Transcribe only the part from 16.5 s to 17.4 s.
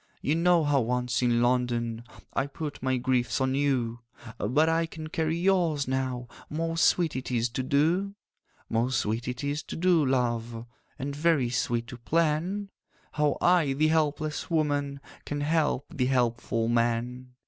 man.